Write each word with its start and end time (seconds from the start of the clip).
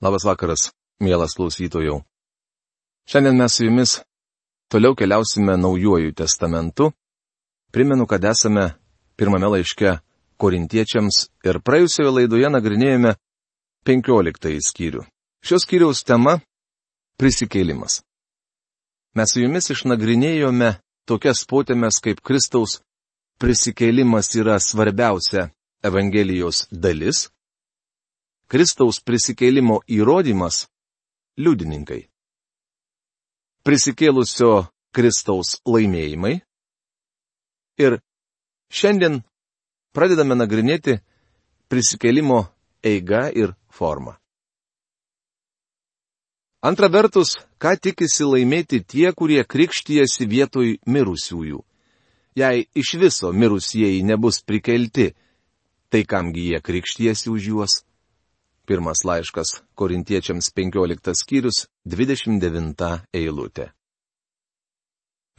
Labas 0.00 0.24
vakaras, 0.24 0.70
mielas 0.96 1.34
klausytojų. 1.36 1.98
Šiandien 3.04 3.36
mes 3.36 3.52
su 3.52 3.66
jumis 3.66 3.98
toliau 4.72 4.94
keliausime 4.96 5.58
naujuoju 5.60 6.14
testamentu. 6.16 6.86
Primenu, 7.68 8.06
kad 8.08 8.24
esame 8.24 8.78
pirmame 9.20 9.50
laiške 9.52 9.98
korintiečiams 10.40 11.26
ir 11.44 11.60
praėjusioje 11.60 12.14
laidoje 12.16 12.48
nagrinėjome 12.48 13.12
15 13.84 14.64
skyrių. 14.70 15.04
Šios 15.44 15.66
skyriaus 15.68 16.00
tema- 16.04 16.40
prisikėlimas. 17.20 18.00
Mes 19.14 19.28
su 19.32 19.42
jumis 19.42 19.68
išnagrinėjome 19.68 20.78
tokias 21.04 21.44
potėmes 21.44 22.00
kaip 22.00 22.22
Kristaus 22.24 22.80
prisikėlimas 23.38 24.32
yra 24.36 24.56
svarbiausia 24.56 25.50
Evangelijos 25.84 26.68
dalis 26.72 27.28
Kristaus 28.50 28.98
prisikėlimo 29.06 29.78
įrodymas- 29.86 30.64
liudininkai. 31.42 32.08
Prisikėlusio 33.62 34.66
Kristaus 34.90 35.60
laimėjimai. 35.62 36.40
Ir 37.78 38.00
šiandien 38.74 39.20
pradedame 39.94 40.34
nagrinėti 40.34 40.96
prisikėlimo 41.70 42.48
eiga 42.82 43.28
ir 43.30 43.54
formą. 43.70 44.16
Antra 46.60 46.88
vertus, 46.90 47.38
ką 47.62 47.76
tikisi 47.78 48.26
laimėti 48.26 48.82
tie, 48.82 49.12
kurie 49.14 49.44
krikštyjasi 49.44 50.26
vietoj 50.26 50.72
mirusiųjų. 50.86 51.62
Jei 52.34 52.66
iš 52.74 52.98
viso 52.98 53.30
mirusieji 53.32 54.02
nebus 54.02 54.42
prikelti, 54.42 55.14
tai 55.88 56.02
kamgi 56.04 56.50
jie 56.50 56.60
krikštyjasi 56.60 57.30
už 57.30 57.46
juos? 57.46 57.78
Pirmas 58.70 59.00
laiškas 59.04 59.48
korintiečiams 59.74 60.52
15 60.54 61.10
skyrius 61.18 61.56
29 61.84 62.90
eilutė. 63.18 63.64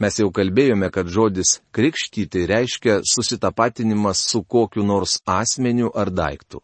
Mes 0.04 0.18
jau 0.20 0.26
kalbėjome, 0.36 0.90
kad 0.92 1.08
žodis 1.08 1.62
krikštyti 1.72 2.42
reiškia 2.50 2.98
susitapatinimas 3.08 4.20
su 4.28 4.42
kokiu 4.44 4.84
nors 4.84 5.14
asmeniu 5.24 5.88
ar 5.94 6.10
daiktu. 6.12 6.60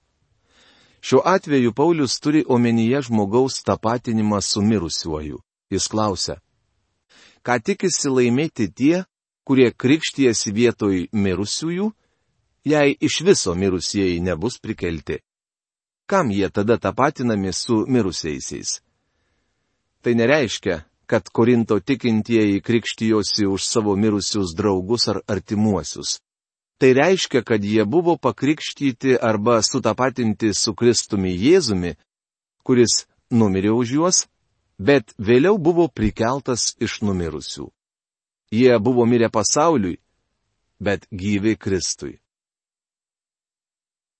Šiuo 1.00 1.22
atveju 1.24 1.72
Paulius 1.72 2.18
turi 2.20 2.42
omenyje 2.44 3.00
žmogaus 3.06 3.62
tapatinimą 3.64 4.42
su 4.44 4.60
mirusiuoju. 4.60 5.40
Jis 5.72 5.86
klausia, 5.88 6.36
ką 7.40 7.56
tikisi 7.64 8.12
laimėti 8.12 8.68
tie, 8.68 9.06
kurie 9.48 9.70
krikštijasi 9.72 10.52
vietoj 10.52 11.00
mirusiųjų, 11.16 11.88
jei 12.68 12.98
iš 13.00 13.22
viso 13.24 13.56
mirusieji 13.56 14.20
nebus 14.20 14.60
prikelti 14.60 15.22
kam 16.10 16.30
jie 16.32 16.48
tada 16.50 16.78
tapatinami 16.78 17.52
su 17.52 17.84
mirusiaisiais? 17.88 18.80
Tai 20.02 20.14
nereiškia, 20.14 20.82
kad 21.06 21.28
Korinto 21.28 21.80
tikintieji 21.80 22.60
krikštijosi 22.60 23.46
už 23.46 23.64
savo 23.64 23.96
mirusius 23.96 24.54
draugus 24.56 25.08
ar 25.08 25.20
artimuosius. 25.26 26.20
Tai 26.78 26.92
reiškia, 26.92 27.42
kad 27.42 27.64
jie 27.64 27.84
buvo 27.84 28.16
pakrikštyti 28.16 29.16
arba 29.20 29.62
sutapatinti 29.62 30.54
su 30.54 30.74
Kristumi 30.74 31.32
Jėzumi, 31.34 31.96
kuris 32.62 33.06
numirė 33.30 33.72
už 33.74 33.92
juos, 33.96 34.18
bet 34.78 35.14
vėliau 35.18 35.58
buvo 35.58 35.88
prikeltas 35.88 36.76
iš 36.80 37.00
numirusių. 37.02 37.66
Jie 38.54 38.78
buvo 38.78 39.04
mirę 39.06 39.28
pasauliui, 39.28 39.98
bet 40.80 41.08
gyvi 41.10 41.56
Kristui. 41.56 42.20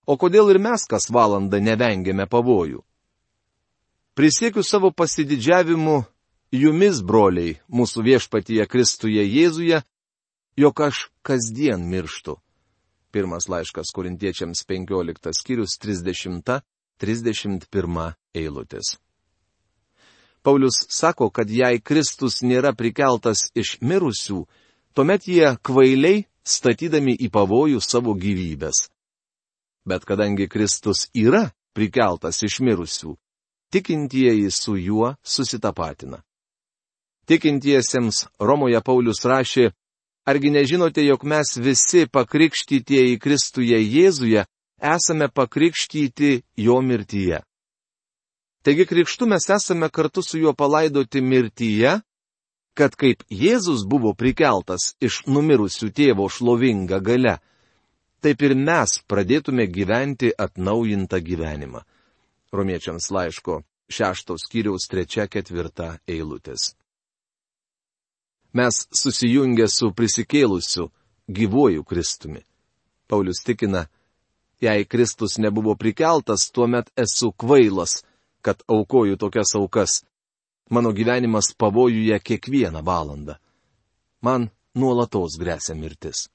O 0.08 0.16
kodėl 0.16 0.48
ir 0.54 0.56
mes 0.56 0.86
kas 0.88 1.10
valandą 1.12 1.58
nevengiame 1.60 2.24
pavojų? 2.32 2.80
Prisiekiu 4.16 4.64
savo 4.64 4.88
pasididžiavimu 4.88 6.08
jumis, 6.56 7.04
broliai, 7.04 7.60
mūsų 7.68 8.00
viešpatyje 8.06 8.64
Kristuje 8.72 9.20
Jėzuje, 9.20 9.84
jog 10.56 10.80
aš 10.80 11.12
kasdien 11.20 11.84
mirštu. 11.92 12.40
Pirmas 13.12 13.52
laiškas 13.52 13.92
korintiečiams 13.92 14.64
15 14.64 15.28
skyrius 15.36 15.76
30-31 15.84 18.16
eilutės. 18.32 18.96
Paulius 20.40 20.88
sako, 20.88 21.28
kad 21.28 21.52
jei 21.52 21.84
Kristus 21.84 22.40
nėra 22.40 22.72
prikeltas 22.72 23.52
iš 23.52 23.76
mirusių, 23.84 24.48
tuomet 24.96 25.28
jie 25.28 25.52
kvailiai 25.60 26.24
statydami 26.48 27.12
į 27.12 27.28
pavojų 27.28 27.76
savo 27.84 28.16
gyvybės 28.16 28.88
bet 29.88 30.04
kadangi 30.04 30.48
Kristus 30.48 31.08
yra 31.16 31.48
prikeltas 31.74 32.42
iš 32.42 32.60
mirusių, 32.60 33.14
tikintieji 33.72 34.50
su 34.50 34.76
juo 34.76 35.14
susitapatina. 35.22 36.22
Tikintiesiems 37.28 38.26
Romoje 38.40 38.80
Paulius 38.84 39.24
rašė, 39.24 39.70
argi 40.28 40.50
nežinote, 40.50 41.04
jog 41.04 41.24
mes 41.24 41.56
visi 41.60 42.06
pakrikštytieji 42.08 43.18
Kristuje 43.20 43.80
Jėzuje 43.80 44.46
esame 44.80 45.28
pakrikštyti 45.28 46.42
jo 46.56 46.80
mirtyje. 46.80 47.42
Taigi 48.64 48.86
krikštu 48.86 49.26
mes 49.26 49.48
esame 49.50 49.88
kartu 49.88 50.22
su 50.22 50.38
juo 50.38 50.52
palaidoti 50.52 51.20
mirtyje, 51.20 52.00
kad 52.78 52.94
kaip 52.94 53.24
Jėzus 53.30 53.84
buvo 53.90 54.14
prikeltas 54.14 54.94
iš 55.00 55.24
numirusių 55.26 55.90
tėvo 55.94 56.28
šlovinga 56.30 57.00
gale, 57.02 57.38
taip 58.22 58.42
ir 58.42 58.54
mes 58.54 58.98
pradėtume 59.10 59.66
gyventi 59.70 60.32
atnaujintą 60.44 61.20
gyvenimą. 61.22 61.82
Romiečiams 62.52 63.10
laiško 63.14 63.62
šeštos 63.92 64.46
kiriaus 64.50 64.88
trečia 64.90 65.28
ketvirta 65.28 65.98
eilutės. 66.08 66.74
Mes 68.52 68.86
susijungę 69.00 69.68
su 69.68 69.92
prisikėlusiu, 69.92 70.88
gyvuoju 71.28 71.84
Kristumi. 71.84 72.42
Paulius 73.08 73.42
tikina, 73.44 73.86
jei 74.60 74.84
Kristus 74.84 75.38
nebuvo 75.38 75.76
prikeltas, 75.76 76.48
tuomet 76.50 76.90
esu 76.96 77.32
kvailas, 77.32 78.02
kad 78.42 78.64
aukoju 78.68 79.16
tokias 79.16 79.54
aukas. 79.54 80.02
Mano 80.70 80.92
gyvenimas 80.92 81.52
pavojuje 81.56 82.18
kiekvieną 82.20 82.82
valandą. 82.84 83.38
Man 84.20 84.50
nuolatos 84.74 85.38
grėsia 85.40 85.76
mirtis 85.76 86.26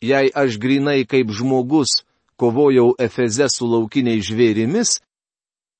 jei 0.00 0.30
aš 0.34 0.58
grinai 0.58 1.04
kaip 1.06 1.30
žmogus 1.30 2.02
kovojau 2.36 2.94
Efeze 2.98 3.48
su 3.48 3.66
laukiniais 3.66 4.24
žvėrimis, 4.28 5.00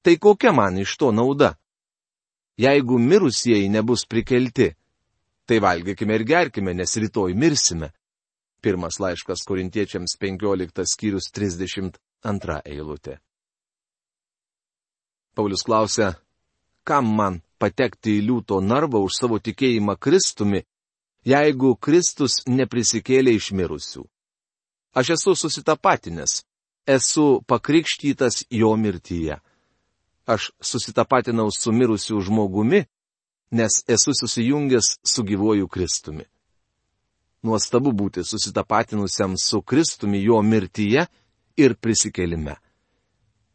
tai 0.02 0.16
kokia 0.16 0.52
man 0.52 0.78
iš 0.78 0.96
to 0.96 1.12
nauda? 1.12 1.54
Jeigu 2.56 2.98
mirusieji 2.98 3.68
nebus 3.68 4.06
prikelti, 4.08 4.72
tai 5.46 5.60
valgykime 5.60 6.16
ir 6.16 6.24
gerkime, 6.24 6.72
nes 6.74 6.96
rytoj 6.96 7.34
mirsime. 7.36 7.92
Pirmas 8.64 8.96
laiškas 8.98 9.44
korintiečiams 9.46 10.16
15 10.20 10.88
skyrius 10.88 11.28
32 11.30 12.62
eilutė. 12.64 13.18
Paulius 15.36 15.66
klausia, 15.68 16.14
kam 16.82 17.12
man 17.12 17.42
patekti 17.60 18.16
į 18.16 18.24
liūto 18.30 18.62
narvą 18.64 19.02
už 19.04 19.18
savo 19.20 19.36
tikėjimą 19.38 19.98
Kristumi, 20.00 20.62
jeigu 21.26 21.74
Kristus 21.76 22.42
neprisikėlė 22.46 23.34
iš 23.36 23.50
mirusių. 23.52 24.04
Aš 24.96 25.10
esu 25.16 25.34
susitapatinęs, 25.36 26.42
esu 26.86 27.42
pakrikštytas 27.46 28.46
jo 28.50 28.72
mirtyje. 28.76 29.40
Aš 30.26 30.50
susitapatinau 30.62 31.50
su 31.52 31.72
mirusiu 31.72 32.20
žmogumi, 32.20 32.86
nes 33.50 33.82
esu 33.88 34.14
susijungęs 34.20 34.96
su 35.04 35.22
gyvoju 35.22 35.68
Kristumi. 35.68 36.24
Nuostabu 37.42 37.92
būti 37.92 38.24
susitapatinusiam 38.24 39.36
su 39.38 39.62
Kristumi 39.62 40.22
jo 40.22 40.40
mirtyje 40.42 41.06
ir 41.56 41.74
prisikelime. 41.74 42.56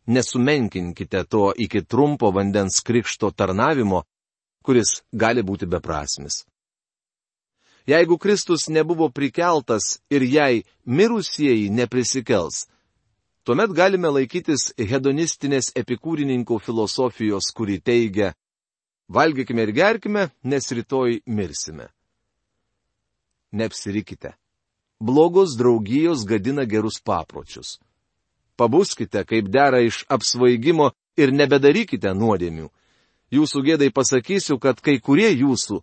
Nesumenkinkite 0.06 1.24
to 1.24 1.52
iki 1.58 1.84
trumpo 1.84 2.32
vandens 2.32 2.80
krikšto 2.84 3.32
tarnavimo, 3.32 4.04
kuris 4.64 5.02
gali 5.12 5.44
būti 5.44 5.66
beprasmis. 5.66 6.46
Jeigu 7.92 8.18
Kristus 8.18 8.68
nebuvo 8.68 9.10
prikeltas 9.10 10.00
ir 10.10 10.24
jei 10.24 10.64
mirusieji 10.86 11.70
neprisikels, 11.70 12.68
tuomet 13.44 13.74
galime 13.76 14.08
laikytis 14.16 14.70
hedonistinės 14.92 15.74
epikūrininkų 15.82 16.60
filosofijos, 16.64 17.50
kuri 17.58 17.82
teigia, 17.84 18.30
valgykime 19.12 19.66
ir 19.68 19.74
gerkime, 19.76 20.30
nes 20.44 20.72
rytoj 20.72 21.20
mirsime. 21.26 21.90
Neapsirikite. 23.52 24.38
Blogos 25.04 25.58
draugijos 25.60 26.24
gadina 26.24 26.64
gerus 26.64 27.02
papročius. 27.04 27.80
Pabuskite, 28.56 29.26
kaip 29.28 29.52
dera 29.52 29.82
iš 29.84 30.06
apsvaigimo 30.08 30.94
ir 31.18 31.36
nebedarykite 31.36 32.14
nuodėmių. 32.16 32.70
Jūsų 33.36 33.68
gėdai 33.68 33.92
pasakysiu, 33.92 34.60
kad 34.64 34.80
kai 34.80 35.00
kurie 35.04 35.32
jūsų 35.34 35.82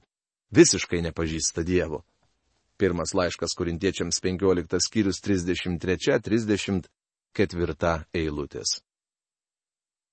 visiškai 0.50 1.02
nepažįsta 1.02 1.62
Dievo. 1.62 2.04
Pirmas 2.78 3.14
laiškas 3.14 3.54
korintiečiams 3.58 4.20
15 4.22 4.80
skyrius 4.80 5.20
33-34 5.24 8.04
eilutės. 8.14 8.82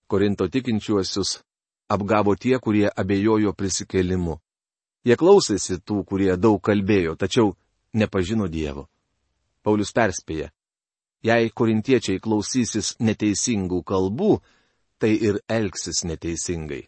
Korinto 0.07 0.47
tikinčiuosius 0.49 1.43
apgavo 1.89 2.35
tie, 2.35 2.59
kurie 2.59 2.89
abejojo 2.89 3.53
prisikėlimu. 3.53 4.39
Jie 5.05 5.15
klausėsi 5.17 5.77
tų, 5.85 6.03
kurie 6.09 6.37
daug 6.37 6.61
kalbėjo, 6.61 7.15
tačiau 7.15 7.55
nepažino 7.93 8.47
Dievo. 8.49 8.89
Paulius 9.61 9.91
perspėja. 9.93 10.49
Jei 11.25 11.49
korintiečiai 11.49 12.19
klausysis 12.21 12.95
neteisingų 13.01 13.81
kalbų, 13.85 14.41
tai 15.01 15.17
ir 15.17 15.39
elgsis 15.49 16.03
neteisingai. 16.05 16.85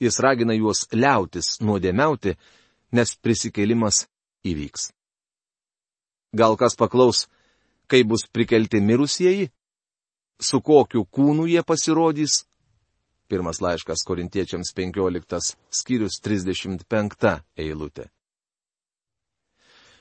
Jis 0.00 0.20
ragina 0.20 0.54
juos 0.56 0.86
liautis 0.92 1.60
nuodėmiauti, 1.60 2.36
nes 2.94 3.16
prisikėlimas 3.18 4.06
įvyks. 4.46 4.92
Gal 6.34 6.56
kas 6.58 6.76
paklaus, 6.78 7.26
kai 7.90 8.02
bus 8.06 8.26
prikelti 8.30 8.80
mirusieji? 8.80 9.50
Su 10.40 10.60
kokiu 10.60 11.04
kūnu 11.06 11.46
jie 11.50 11.62
pasirodys? 11.62 12.44
Pirmas 13.30 13.60
laiškas 13.64 14.02
korintiečiams 14.06 14.74
15 14.76 15.54
skyrius 15.70 16.18
35 16.22 17.38
eilutė. 17.56 18.10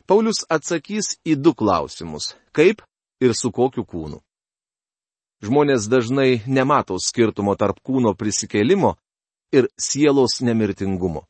Paulius 0.06 0.44
atsakys 0.51 1.16
į 1.24 1.38
du 1.40 1.54
klausimus- 1.56 2.34
kaip 2.57 2.81
ir 3.22 3.34
su 3.34 3.51
kokiu 3.51 3.86
kūnu. 3.86 4.19
Žmonės 5.44 5.88
dažnai 5.88 6.44
nemato 6.48 6.98
skirtumo 7.00 7.56
tarp 7.56 7.80
kūno 7.84 8.16
prisikėlimo 8.16 8.95
ir 9.51 9.68
sielos 9.78 10.42
nemirtingumo. 10.42 11.28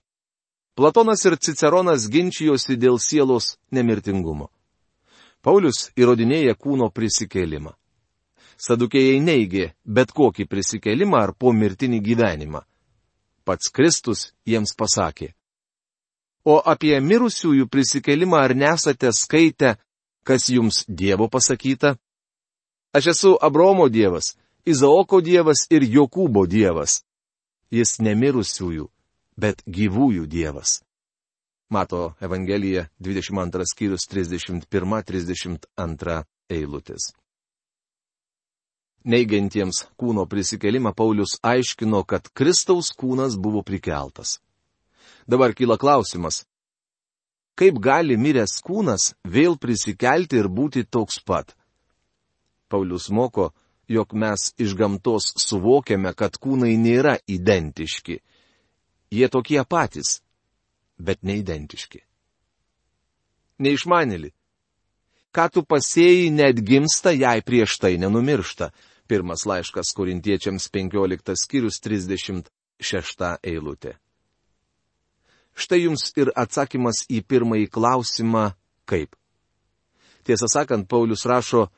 Platonas 0.76 1.26
ir 1.26 1.38
Ciceronas 1.38 2.08
ginčijosi 2.10 2.78
dėl 2.82 2.98
sielos 2.98 3.58
nemirtingumo. 3.72 4.50
Paulius 5.46 5.92
įrodinėja 6.00 6.56
kūno 6.58 6.88
prisikėlimą. 6.90 7.76
Sadukėjai 8.58 9.20
neigė 9.22 9.66
bet 9.86 10.14
kokį 10.16 10.48
prisikėlimą 10.50 11.20
ar 11.20 11.34
pomirtinį 11.38 12.00
gyvenimą. 12.02 12.64
Pats 13.46 13.70
Kristus 13.70 14.32
jiems 14.48 14.74
pasakė. 14.80 15.34
O 16.46 16.58
apie 16.60 16.96
mirusiųjų 17.00 17.68
prisikėlimą 17.70 18.40
ar 18.40 18.56
nesate 18.56 19.12
skaitę, 19.14 19.76
kas 20.24 20.50
jums 20.50 20.86
Dievo 20.88 21.28
pasakyta? 21.30 21.98
Aš 22.96 23.12
esu 23.14 23.36
Abromo 23.42 23.90
Dievas, 23.90 24.34
Izaoko 24.66 25.22
Dievas 25.22 25.68
ir 25.70 25.84
Jokūbo 25.84 26.48
Dievas. 26.48 27.04
Jis 27.74 27.98
nemirusiųjų, 28.00 28.88
bet 29.38 29.64
gyvųjų 29.66 30.28
Dievas. 30.28 30.84
Mato 31.70 32.14
Evangelija 32.22 32.88
22 33.00 33.66
skyrius 33.66 34.08
31-32 34.12 36.24
eilutės. 36.50 37.14
Neigiantiems 39.04 39.82
kūno 40.00 40.24
prisikelimą 40.32 40.94
Paulius 40.96 41.36
aiškino, 41.44 42.04
kad 42.08 42.30
Kristaus 42.32 42.94
kūnas 42.96 43.36
buvo 43.36 43.64
prikeltas. 43.64 44.40
Dabar 45.28 45.52
kyla 45.58 45.78
klausimas. 45.78 46.46
Kaip 47.60 47.82
gali 47.84 48.16
miręs 48.18 48.62
kūnas 48.66 49.12
vėl 49.28 49.58
prisikelti 49.60 50.40
ir 50.40 50.48
būti 50.48 50.86
toks 50.86 51.20
pat? 51.26 51.52
Paulius 52.72 53.10
moko, 53.10 53.52
jog 53.88 54.14
mes 54.14 54.54
iš 54.58 54.76
gamtos 54.80 55.34
suvokiame, 55.38 56.14
kad 56.16 56.40
kūnai 56.40 56.78
nėra 56.80 57.18
identiški. 57.28 58.22
Jie 59.14 59.30
tokie 59.30 59.62
patys, 59.70 60.22
bet 60.98 61.22
neidentiški. 61.22 62.02
Neišmanėli. 63.62 64.32
Ką 65.34 65.46
tu 65.54 65.64
pasėjai, 65.66 66.32
net 66.34 66.62
gimsta, 66.66 67.14
jei 67.14 67.42
prieš 67.46 67.78
tai 67.82 67.96
nenumiršta. 68.02 68.72
Pirmas 69.10 69.46
laiškas 69.50 69.92
korintiečiams 69.98 70.70
15 70.74 71.36
skyrius 71.38 71.78
36 71.84 73.38
eilutė. 73.44 73.98
Štai 75.54 75.84
jums 75.84 76.08
ir 76.18 76.32
atsakymas 76.34 77.04
į 77.10 77.22
pirmąjį 77.30 77.68
klausimą- 77.70 78.54
kaip. 78.90 79.16
Tiesą 80.26 80.48
sakant, 80.48 80.88
Paulius 80.88 81.26
rašo, 81.26 81.70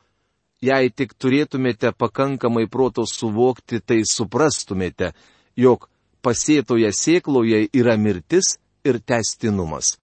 jei 0.62 0.90
tik 0.90 1.16
turėtumėte 1.18 1.92
pakankamai 1.92 2.70
proto 2.70 3.04
suvokti, 3.04 3.82
tai 3.82 4.04
suprastumėte, 4.06 5.14
jog 5.56 5.90
pasėtoje 6.25 6.89
sėkloje 6.89 7.68
yra 7.74 7.95
mirtis 8.01 8.56
ir 8.88 8.98
testinumas. 9.00 9.95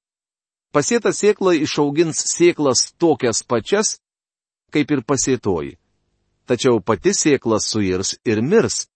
Pasėta 0.72 1.10
sėkla 1.12 1.56
išaugins 1.58 2.22
sėklas 2.32 2.92
tokias 3.02 3.42
pačias, 3.44 3.98
kaip 4.72 4.90
ir 4.94 5.02
pasėtoji. 5.04 5.76
Tačiau 6.48 6.80
pati 6.80 7.12
sėkla 7.14 7.58
suirs 7.60 8.16
ir 8.24 8.42
mirs. 8.42 8.86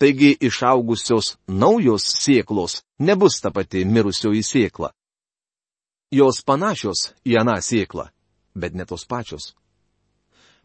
Taigi 0.00 0.32
išaugusios 0.48 1.36
naujos 1.46 2.06
sėklos 2.24 2.80
nebus 2.98 3.38
ta 3.42 3.52
pati 3.54 3.84
mirusioji 3.84 4.42
sėkla. 4.42 4.90
Jos 6.12 6.42
panašios 6.44 7.12
į 7.24 7.38
aną 7.42 7.58
sėklą, 7.62 8.08
bet 8.54 8.74
ne 8.74 8.86
tos 8.88 9.04
pačios. 9.08 9.52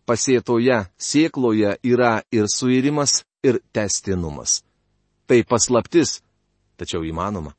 Pasėtoje 0.08 0.86
sėkloje 0.98 1.78
yra 1.84 2.22
ir 2.32 2.48
suirimas, 2.52 3.24
ir 3.44 3.60
testinumas. 3.76 4.62
Tai 5.28 5.44
paslaptis, 5.44 6.22
tačiau 6.80 7.04
įmanoma. 7.04 7.52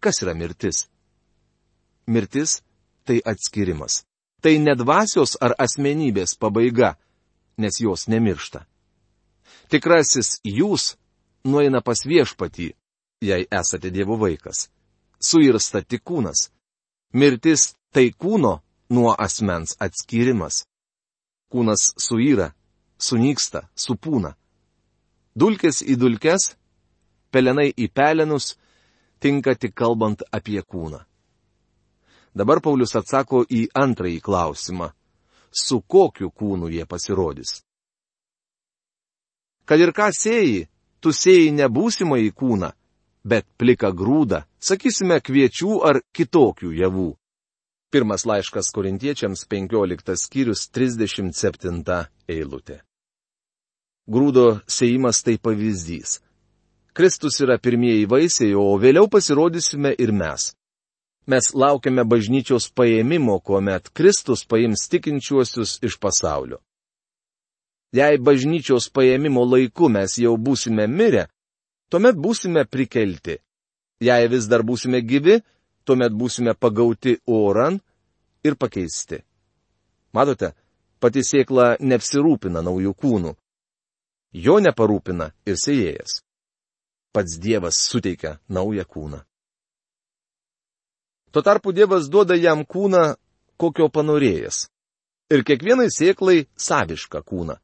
Kas 0.00 0.20
yra 0.22 0.34
mirtis? 0.34 0.86
Mirtis- 2.06 2.62
tai 3.06 3.20
atskirimas. 3.24 4.04
Tai 4.42 4.58
ne 4.58 4.74
dvasios 4.76 5.36
ar 5.40 5.54
asmenybės 5.58 6.36
pabaiga, 6.38 6.96
nes 7.56 7.80
jos 7.80 8.06
nemiršta. 8.06 8.66
Tikrasis 9.68 10.38
jūs 10.44 10.96
nueina 11.44 11.80
pas 11.82 12.04
viešpatį, 12.04 12.74
jei 13.20 13.46
esate 13.50 13.90
Dievo 13.90 14.16
vaikas. 14.20 14.68
Suirsta 15.20 15.82
tik 15.82 16.04
kūnas. 16.04 16.50
Mirtis- 17.12 17.74
tai 17.94 18.12
kūno 18.12 18.60
nuo 18.90 19.14
asmens 19.18 19.76
atskirimas. 19.80 20.66
Kūnas 21.50 21.94
suyra, 21.96 22.52
sunyksta, 22.98 23.68
supūna. 23.74 24.34
Dulkės 25.38 25.84
į 25.86 25.94
dulkes, 26.00 26.54
pelenai 27.30 27.68
į 27.70 27.86
pelenus, 27.94 28.56
tinka 29.22 29.54
tik 29.54 29.74
kalbant 29.78 30.24
apie 30.34 30.58
kūną. 30.62 31.04
Dabar 32.34 32.60
Paulius 32.64 32.96
atsako 32.98 33.44
į 33.46 33.68
antrąjį 33.74 34.18
klausimą. 34.24 34.88
Su 35.50 35.80
kokiu 35.80 36.30
kūnu 36.30 36.70
jie 36.72 36.84
pasirodys? 36.86 37.62
Kad 39.68 39.80
ir 39.84 39.92
ką 39.96 40.08
sėjai, 40.16 40.66
tu 41.00 41.12
sėjai 41.12 41.54
nebūsimą 41.60 42.18
į 42.24 42.32
kūną, 42.34 42.72
bet 43.24 43.46
plika 43.60 43.92
grūdą, 43.92 44.42
sakysime, 44.58 45.20
kviečių 45.20 45.80
ar 45.84 46.02
kitokių 46.16 46.72
javų. 46.82 47.10
Pirmas 47.92 48.26
laiškas 48.28 48.72
korintiečiams 48.74 49.46
15 49.48 50.18
skyrius 50.24 50.66
37 50.72 52.04
eilutė. 52.28 52.82
Grūdo 54.08 54.62
sėjimas 54.64 55.20
tai 55.20 55.36
pavyzdys. 55.36 56.18
Kristus 56.96 57.36
yra 57.44 57.58
pirmieji 57.60 58.06
vaisiai, 58.08 58.54
o 58.56 58.72
vėliau 58.80 59.06
pasirodysime 59.12 59.92
ir 60.00 60.12
mes. 60.16 60.54
Mes 61.28 61.50
laukiame 61.52 62.06
bažnyčios 62.08 62.70
paėmimo, 62.72 63.36
kuomet 63.44 63.90
Kristus 63.92 64.46
paims 64.48 64.86
tikinčiuosius 64.88 65.76
iš 65.84 65.98
pasaulio. 66.00 66.62
Jei 67.92 68.16
bažnyčios 68.16 68.88
paėmimo 68.92 69.44
laiku 69.44 69.90
mes 69.92 70.16
jau 70.20 70.34
būsime 70.40 70.88
mirę, 70.88 71.26
tuomet 71.92 72.16
būsime 72.16 72.64
prikelti. 72.64 73.36
Jei 74.00 74.28
vis 74.32 74.48
dar 74.48 74.64
būsime 74.64 75.02
gyvi, 75.04 75.42
tuomet 75.84 76.16
būsime 76.16 76.54
pagauti 76.56 77.18
oran 77.26 77.76
ir 78.44 78.56
pakeisti. 78.56 79.20
Matote, 80.16 80.54
pati 81.00 81.20
sėkla 81.24 81.76
neapsirūpina 81.80 82.64
naujų 82.64 82.94
kūnų. 82.96 83.34
Jo 84.32 84.58
neparūpina 84.60 85.32
ir 85.48 85.56
sėjėjas 85.56 86.22
pats 87.12 87.38
Dievas 87.38 87.78
suteikia 87.90 88.38
naują 88.48 88.84
kūną. 88.84 89.20
Tuo 91.32 91.42
tarpu 91.42 91.72
Dievas 91.72 92.08
duoda 92.08 92.36
jam 92.36 92.64
kūną, 92.64 93.16
kokio 93.58 93.88
panorėjęs. 93.90 94.68
Ir 95.34 95.42
kiekvienai 95.44 95.88
sėklai 95.92 96.46
savišką 96.56 97.24
kūną. 97.26 97.58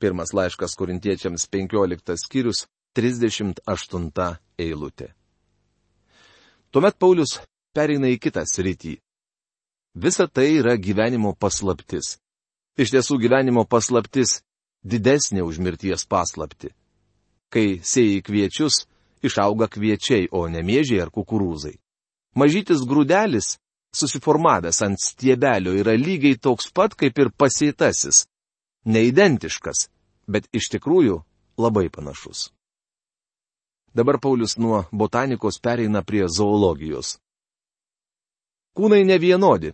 Pirmas 0.00 0.32
laiškas 0.34 0.74
korintiečiams 0.78 1.46
15 1.52 2.16
skyrius 2.24 2.64
38 2.96 3.60
eilutė. 4.58 5.12
Tuomet 6.72 6.96
Paulius 6.98 7.38
pereina 7.76 8.08
į 8.10 8.18
kitą 8.18 8.42
sritį. 8.48 8.96
Visa 9.94 10.26
tai 10.26 10.48
yra 10.58 10.74
gyvenimo 10.74 11.36
paslaptis. 11.38 12.16
Iš 12.80 12.96
tiesų 12.96 13.20
gyvenimo 13.22 13.62
paslaptis 13.68 14.40
didesnė 14.84 15.42
už 15.42 15.58
mirties 15.58 16.04
paslapti. 16.06 16.70
Kai 17.52 17.80
sėjai 17.82 18.22
kviečius, 18.26 18.84
išauga 19.24 19.68
kviečiai, 19.72 20.28
o 20.30 20.46
ne 20.48 20.62
mėžiai 20.62 21.02
ar 21.04 21.10
kukurūzai. 21.14 21.76
Mažytis 22.36 22.82
grūdelis, 22.88 23.56
susiformavęs 23.94 24.82
ant 24.84 25.00
stiebelio, 25.00 25.74
yra 25.80 25.94
lygiai 25.96 26.36
toks 26.36 26.70
pat 26.74 26.96
kaip 26.98 27.18
ir 27.18 27.30
pasėtasis. 27.30 28.26
Neidentiškas, 28.84 29.88
bet 30.28 30.50
iš 30.52 30.68
tikrųjų 30.74 31.22
labai 31.56 31.88
panašus. 31.88 32.50
Dabar 33.94 34.18
Paulius 34.18 34.58
nuo 34.58 34.84
botanikos 34.92 35.60
pereina 35.62 36.02
prie 36.02 36.26
zoologijos. 36.28 37.18
Kūnai 38.74 39.04
ne 39.06 39.20
vienodi. 39.22 39.70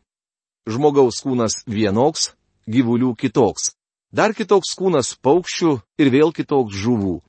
Žmogaus 0.69 1.23
kūnas 1.25 1.63
vienoks, 1.65 2.35
gyvulių 2.69 3.15
kitoks. 3.17 3.73
Dar 4.11 4.33
kitoks 4.35 4.73
kūnas 4.75 5.13
paukščių 5.23 5.77
ir 6.03 6.09
vėl 6.11 6.33
kitoks 6.35 6.75
žuvų. 6.75 7.21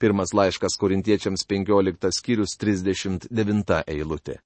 Pirmas 0.00 0.32
laiškas 0.32 0.78
korintiečiams 0.80 1.44
15 1.44 2.08
skyrius 2.16 2.56
39 2.56 3.82
eilutė. 3.92 4.38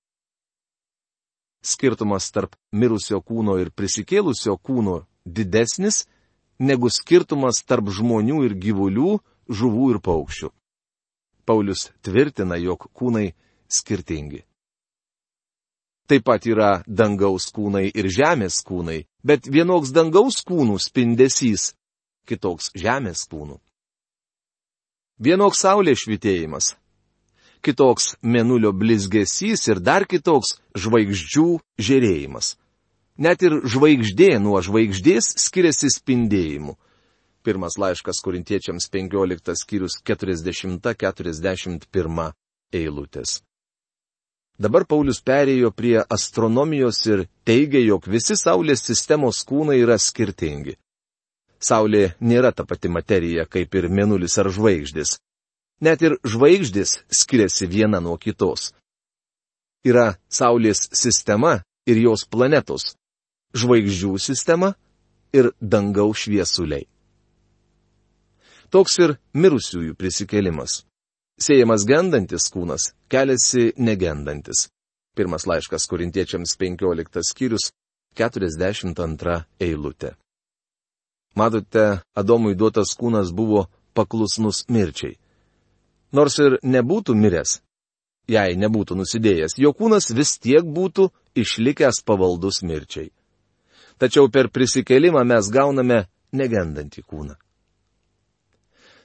Skirtumas 1.62 2.26
tarp 2.34 2.56
mirusio 2.74 3.20
kūno 3.22 3.54
ir 3.62 3.70
prisikėlusio 3.70 4.56
kūno 4.58 5.04
didesnis 5.22 6.04
negu 6.58 6.90
skirtumas 6.90 7.62
tarp 7.62 7.90
žmonių 7.94 8.42
ir 8.48 8.58
gyvulių, 8.58 9.14
žuvų 9.46 9.92
ir 9.94 10.02
paukščių. 10.02 10.50
Paulius 11.46 11.92
tvirtina, 12.02 12.58
jog 12.58 12.90
kūnai 12.90 13.32
skirtingi. 13.70 14.42
Taip 16.08 16.24
pat 16.24 16.46
yra 16.48 16.80
dangaus 16.88 17.50
kūnai 17.52 17.90
ir 17.92 18.08
žemės 18.08 18.62
kūnai, 18.64 19.02
bet 19.20 19.44
vienoks 19.44 19.92
dangaus 19.92 20.40
kūnų 20.48 20.80
spindesys, 20.80 21.76
kitoks 22.24 22.72
žemės 22.72 23.28
kūnų. 23.28 23.60
Vienoks 25.20 25.60
saulės 25.60 26.06
švitėjimas, 26.06 26.78
kitoks 27.60 28.16
menulio 28.22 28.72
blizgesys 28.72 29.68
ir 29.68 29.82
dar 29.84 30.08
kitoks 30.08 30.56
žvaigždžių 30.78 31.60
žėrėjimas. 31.76 32.56
Net 33.18 33.42
ir 33.42 33.66
žvaigždė 33.66 34.38
nuo 34.40 34.62
žvaigždės 34.62 35.34
skiriasi 35.42 35.90
spindėjimu. 35.90 36.78
Pirmas 37.42 37.74
laiškas 37.80 38.20
korintiečiams 38.24 38.88
15 38.94 39.54
skyrius 39.58 39.98
40-41 40.06 42.32
eilutės. 42.72 43.47
Dabar 44.58 44.82
Paulius 44.90 45.20
perėjo 45.22 45.70
prie 45.70 46.00
astronomijos 46.02 47.04
ir 47.06 47.28
teigia, 47.46 47.78
jog 47.78 48.08
visi 48.10 48.34
Saulės 48.34 48.82
sistemos 48.82 49.44
kūnai 49.46 49.76
yra 49.78 49.94
skirtingi. 50.02 50.74
Saulė 51.62 52.16
nėra 52.18 52.50
ta 52.52 52.64
pati 52.66 52.90
materija 52.90 53.46
kaip 53.46 53.74
ir 53.78 53.86
Mėnulis 53.86 54.34
ar 54.42 54.50
žvaigždės. 54.50 55.18
Net 55.80 56.02
ir 56.02 56.18
žvaigždės 56.26 56.96
skiriasi 57.20 57.70
viena 57.70 58.00
nuo 58.02 58.16
kitos. 58.18 58.72
Yra 59.86 60.18
Saulės 60.26 60.88
sistema 60.90 61.60
ir 61.86 62.02
jos 62.02 62.26
planetos, 62.26 62.96
žvaigždžių 63.54 64.18
sistema 64.18 64.74
ir 65.30 65.52
dangaus 65.62 66.26
šviesuliai. 66.26 66.88
Toks 68.74 68.98
ir 68.98 69.16
mirusiųjų 69.38 69.94
prisikėlimas. 69.94 70.82
Sėjamas 71.38 71.84
gendantis 71.86 72.48
kūnas 72.50 72.92
keliasi 73.10 73.72
negendantis. 73.78 74.66
Pirmas 75.14 75.46
laiškas 75.46 75.86
korintiečiams 75.90 76.56
15 76.58 77.22
skyrius 77.26 77.70
42 78.18 79.36
eilutė. 79.62 80.16
Matote, 81.38 82.02
Adomui 82.18 82.56
duotas 82.58 82.96
kūnas 82.98 83.30
buvo 83.30 83.68
paklusnus 83.94 84.64
mirčiai. 84.68 85.14
Nors 86.12 86.38
ir 86.42 86.58
nebūtų 86.64 87.14
miręs, 87.14 87.58
jei 88.26 88.56
nebūtų 88.58 88.96
nusidėjęs, 88.98 89.58
jo 89.62 89.70
kūnas 89.76 90.10
vis 90.16 90.38
tiek 90.42 90.64
būtų 90.64 91.10
išlikęs 91.38 92.02
pavaldus 92.06 92.62
mirčiai. 92.66 93.12
Tačiau 93.98 94.30
per 94.30 94.50
prisikelimą 94.50 95.22
mes 95.26 95.50
gauname 95.50 96.06
negendantį 96.32 97.02
kūną. 97.02 97.36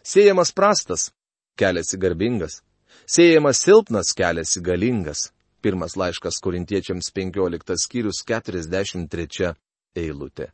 Sėjamas 0.03 0.51
prastas, 0.53 1.11
keliasi 1.59 1.99
garbingas. 1.99 2.61
Sėjamas 3.09 3.61
silpnas, 3.63 4.13
keliasi 4.15 4.61
galingas. 4.63 5.31
Pirmas 5.63 5.95
laiškas 5.95 6.41
korintiečiams 6.43 7.11
15 7.15 7.77
skyrius 7.79 8.23
43 8.27 9.53
eilutė. 9.95 10.49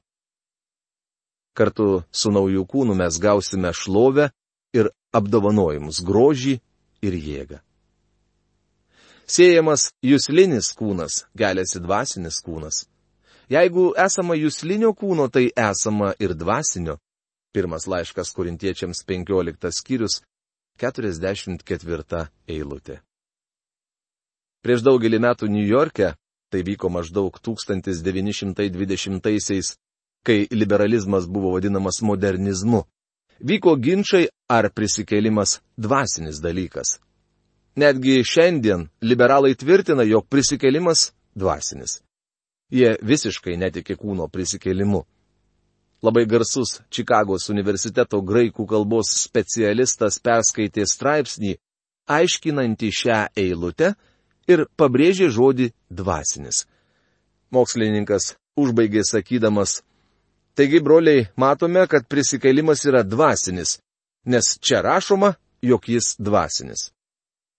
Kartu 1.57 2.03
su 2.11 2.31
naujų 2.31 2.65
kūnu 2.69 2.93
mes 2.95 3.17
gausime 3.19 3.71
šlovę 3.73 4.29
ir 4.77 4.91
apdovanojimus 5.15 6.03
grožį 6.05 6.59
ir 7.01 7.17
jėgą. 7.17 7.59
Sėjamas 9.29 9.89
jūslinis 10.05 10.71
kūnas, 10.77 11.23
keliasi 11.37 11.81
dvasinis 11.81 12.39
kūnas. 12.45 12.85
Jeigu 13.49 13.91
esama 13.97 14.37
jūslinio 14.37 14.93
kūno, 14.97 15.27
tai 15.29 15.49
esama 15.57 16.13
ir 16.21 16.35
dvasinio. 16.37 16.99
Pirmas 17.53 17.87
laiškas 17.89 18.29
korintiečiams 18.33 19.01
15 19.09 19.73
skyrius 19.73 20.19
44 20.79 22.27
eilutė. 22.47 23.01
Prieš 24.63 24.81
daugelį 24.83 25.19
metų 25.23 25.47
New 25.51 25.67
York'e, 25.67 26.13
tai 26.51 26.63
vyko 26.67 26.89
maždaug 26.91 27.39
1920-aisiais, 27.39 29.77
kai 30.25 30.47
liberalizmas 30.51 31.27
buvo 31.27 31.51
vadinamas 31.55 32.01
modernizmu, 32.03 32.83
vyko 33.39 33.75
ginčiai, 33.79 34.27
ar 34.49 34.69
prisikėlimas 34.73 35.61
dvasinis 35.77 36.39
dalykas. 36.41 36.99
Netgi 37.79 38.23
šiandien 38.25 38.89
liberalai 39.01 39.55
tvirtina, 39.55 40.03
jog 40.03 40.27
prisikėlimas 40.27 41.13
dvasinis. 41.37 42.01
Jie 42.73 42.97
visiškai 43.01 43.57
netiki 43.57 43.95
kūno 43.95 44.27
prisikėlimu. 44.29 45.05
Labai 45.99 46.23
garsus 46.31 46.77
Čikagos 46.87 47.49
universiteto 47.51 48.21
graikų 48.23 48.63
kalbos 48.69 49.09
specialistas 49.19 50.19
perskaitė 50.23 50.85
straipsnį, 50.87 51.57
aiškinantį 52.07 52.91
šią 53.01 53.19
eilutę 53.35 53.93
ir 54.47 54.63
pabrėžė 54.79 55.27
žodį 55.35 55.69
dvasinis. 55.91 56.63
Mokslininkas 57.51 58.35
užbaigė 58.59 59.03
sakydamas, 59.03 59.81
taigi, 60.55 60.79
broliai, 60.79 61.27
matome, 61.35 61.83
kad 61.91 62.07
prisikėlimas 62.07 62.85
yra 62.87 63.03
dvasinis, 63.03 63.77
nes 64.25 64.55
čia 64.63 64.81
rašoma, 64.85 65.33
jog 65.61 65.87
jis 65.91 66.15
dvasinis. 66.19 66.89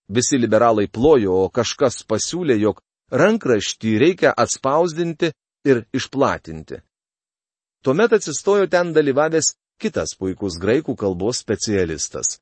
Visi 0.09 0.41
liberalai 0.41 0.89
plojo, 0.89 1.45
o 1.45 1.49
kažkas 1.53 2.03
pasiūlė, 2.09 2.57
jog 2.59 2.81
rankraštį 3.13 3.99
reikia 4.01 4.33
atspausdinti 4.33 5.35
ir 5.69 5.85
išplatinti. 5.95 6.81
Tuomet 7.83 8.13
atsistojo 8.13 8.67
ten 8.67 8.93
dalyvavęs 8.93 9.55
kitas 9.81 10.13
puikus 10.19 10.59
graikų 10.61 10.93
kalbos 11.01 11.39
specialistas. 11.41 12.37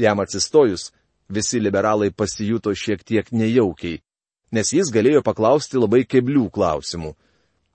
Jam 0.00 0.22
atsistojus, 0.22 0.92
visi 1.28 1.60
liberalai 1.60 2.08
pasijuto 2.10 2.72
šiek 2.72 3.04
tiek 3.04 3.28
nejaukiai, 3.32 4.00
nes 4.52 4.72
jis 4.72 4.88
galėjo 4.94 5.20
paklausti 5.26 5.76
labai 5.76 6.06
keblių 6.08 6.46
klausimų. 6.54 7.12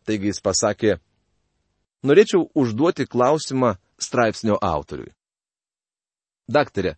Taigi 0.10 0.32
jis 0.32 0.42
pasakė, 0.42 0.96
norėčiau 2.02 2.48
užduoti 2.58 3.06
klausimą 3.06 3.76
straipsnio 4.02 4.58
autoriui. 4.58 5.14
Daktarė, 6.50 6.96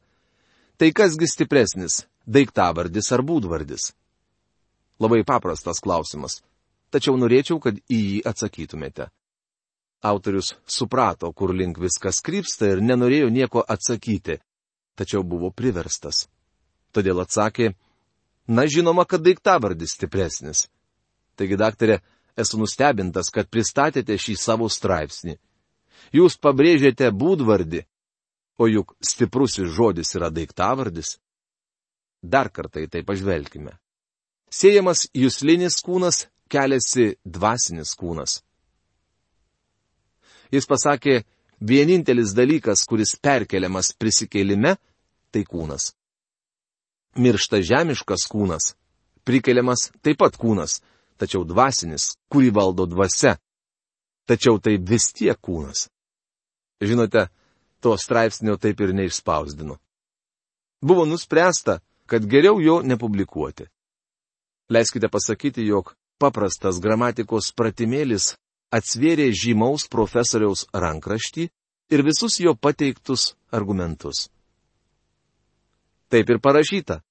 tai 0.80 0.94
kasgi 0.96 1.28
stipresnis- 1.28 2.06
daiktavardis 2.36 3.12
ar 3.12 3.22
būdvardis? 3.22 3.92
Labai 5.00 5.26
paprastas 5.28 5.84
klausimas, 5.84 6.42
tačiau 6.90 7.20
norėčiau, 7.20 7.60
kad 7.60 7.76
į 7.92 8.00
jį 8.00 8.20
atsakytumėte. 8.26 9.12
Autorius 10.02 10.56
suprato, 10.68 11.32
kur 11.34 11.54
link 11.56 11.80
viskas 11.82 12.22
krypsta 12.22 12.70
ir 12.74 12.82
nenorėjo 12.84 13.30
nieko 13.34 13.64
atsakyti, 13.64 14.38
tačiau 14.96 15.24
buvo 15.24 15.52
priverstas. 15.52 16.28
Todėl 16.94 17.20
atsakė, 17.24 17.74
na 18.48 18.68
žinoma, 18.70 19.06
kad 19.06 19.24
daiktavardis 19.26 19.96
stipresnis. 19.98 20.68
Taigi, 21.36 21.58
daktarė, 21.60 22.00
esu 22.38 22.60
nustebintas, 22.62 23.32
kad 23.34 23.50
pristatėte 23.52 24.16
šį 24.20 24.38
savo 24.40 24.70
straipsnį. 24.72 25.36
Jūs 26.16 26.38
pabrėžėte 26.38 27.10
būdvardį, 27.12 27.82
o 28.62 28.68
juk 28.70 28.96
stiprusis 29.04 29.74
žodis 29.76 30.16
yra 30.16 30.30
daiktavardis. 30.32 31.18
Dar 32.24 32.50
kartą 32.50 32.86
į 32.86 32.92
tai 32.92 33.04
pažvelkime. 33.04 33.76
Siejamas 34.50 35.08
jūslinis 35.14 35.82
kūnas 35.84 36.26
keliasi 36.50 37.16
dvasinis 37.26 37.96
kūnas. 37.98 38.45
Jis 40.54 40.68
pasakė, 40.70 41.24
vienintelis 41.62 42.34
dalykas, 42.36 42.86
kuris 42.90 43.16
perkeliamas 43.22 43.94
prisikėlime, 43.98 44.76
tai 45.32 45.44
kūnas. 45.44 45.94
Miršta 47.16 47.62
žemiškas 47.64 48.28
kūnas, 48.32 48.74
prikeliamas 49.24 49.90
taip 50.04 50.20
pat 50.20 50.38
kūnas, 50.38 50.82
tačiau 51.18 51.46
dvasinis, 51.48 52.16
kurį 52.32 52.52
valdo 52.56 52.86
dvasia. 52.92 53.38
Tačiau 54.26 54.60
tai 54.60 54.78
vis 54.82 55.12
tiek 55.14 55.38
kūnas. 55.38 55.88
Žinote, 56.82 57.30
to 57.80 57.96
straipsnio 57.98 58.58
taip 58.58 58.82
ir 58.82 58.94
neišspausdinu. 58.98 59.78
Buvo 60.82 61.06
nuspręsta, 61.06 61.80
kad 62.06 62.26
geriau 62.26 62.60
jo 62.62 62.82
nepublikuoti. 62.82 63.70
Leiskite 64.70 65.08
pasakyti, 65.10 65.66
jog 65.66 65.94
paprastas 66.20 66.82
gramatikos 66.82 67.52
pratimėlis 67.54 68.34
atsvėrė 68.76 69.30
žymaus 69.32 69.88
profesoriaus 69.92 70.66
rankraštį 70.74 71.48
ir 71.96 72.04
visus 72.06 72.40
jo 72.42 72.56
pateiktus 72.56 73.34
argumentus. 73.52 74.28
Taip 76.10 76.30
ir 76.30 76.40
parašyta. 76.40 77.02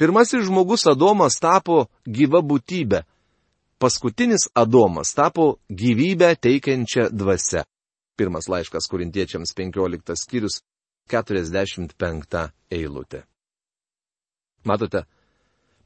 Pirmasis 0.00 0.46
žmogus 0.48 0.86
Adomas 0.88 1.36
tapo 1.40 1.90
gyva 2.06 2.40
būtybė. 2.40 3.02
Paskutinis 3.80 4.48
Adomas 4.56 5.12
tapo 5.16 5.58
gyvybę 5.68 6.34
teikiančią 6.40 7.10
dvasę. 7.12 7.64
Pirmas 8.16 8.48
laiškas 8.48 8.88
kurintiečiams 8.92 9.52
15 9.56 10.16
skyrius 10.16 10.60
45 11.08 12.48
eilutė. 12.70 13.24
Matote, 14.64 15.04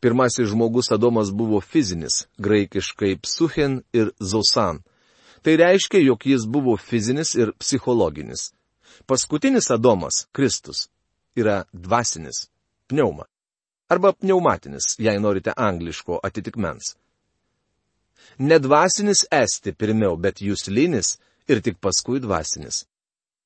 pirmasis 0.03 0.51
žmogus 0.51 0.91
Adomas 0.93 1.31
buvo 1.31 1.61
fizinis, 1.61 2.27
graikiškai 2.39 3.15
psuchen 3.23 3.83
ir 3.95 4.11
zosan. 4.19 4.83
Tai 5.45 5.57
reiškia, 5.61 6.01
jog 6.01 6.27
jis 6.27 6.47
buvo 6.49 6.77
fizinis 6.77 7.35
ir 7.35 7.53
psichologinis. 7.61 8.53
Paskutinis 9.07 9.71
Adomas, 9.71 10.25
Kristus, 10.33 10.89
yra 11.37 11.65
dvasinis, 11.73 12.49
pneuma. 12.89 13.27
Arba 13.89 14.13
pneumatinis, 14.13 14.95
jei 14.99 15.21
norite 15.21 15.53
angliško 15.57 16.21
atitikmens. 16.23 16.95
Nedvasinis 18.39 19.27
esti 19.31 19.75
pirmiau, 19.77 20.17
bet 20.17 20.41
jūslinis 20.41 21.19
ir 21.49 21.61
tik 21.61 21.77
paskui 21.77 22.23
dvasinis. 22.25 22.87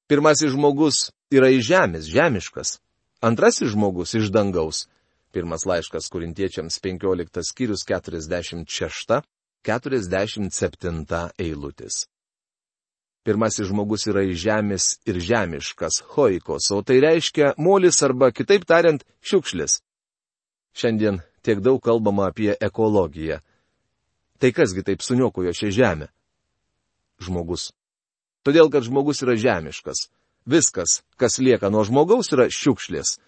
Pirmasis 0.07 0.55
žmogus 0.55 1.11
yra 1.35 1.50
iš 1.50 1.67
žemės, 1.67 2.07
žemiškas. 2.07 2.78
Antrasis 3.26 3.75
žmogus 3.75 4.14
iš 4.14 4.31
dangaus. 4.31 4.87
Pirmas 5.35 5.67
laiškas 5.67 6.07
kurintiečiams 6.14 6.78
15 6.78 7.43
skyrius 7.50 7.83
46-47 9.67 11.33
eilutės. 11.38 12.07
Pirmasis 13.27 13.69
žmogus 13.69 14.07
yra 14.09 14.23
iš 14.25 14.38
žemės 14.41 14.85
ir 15.05 15.19
žemiškas, 15.21 16.00
hoikos, 16.15 16.71
o 16.73 16.81
tai 16.87 17.00
reiškia 17.05 17.53
molis 17.61 17.99
arba, 18.07 18.31
kitaip 18.33 18.65
tariant, 18.65 19.05
šiukšlis. 19.21 19.83
Šiandien 20.73 21.21
tiek 21.43 21.61
daug 21.61 21.83
kalbama 21.85 22.31
apie 22.31 22.55
ekologiją. 22.55 23.41
Tai 24.38 24.53
kasgi 24.55 24.85
taip 24.87 25.03
suniokojo 25.03 25.53
šią 25.53 25.73
žemę? 25.75 26.09
Žmogus. 27.21 27.73
Todėl, 28.47 28.71
kad 28.71 28.87
žmogus 28.87 29.21
yra 29.27 29.35
žemiškas. 29.37 30.07
Viskas, 30.49 31.03
kas 31.21 31.41
lieka 31.43 31.69
nuo 31.69 31.83
žmogaus, 31.85 32.31
yra 32.33 32.47
šiukšlės. 32.49 33.19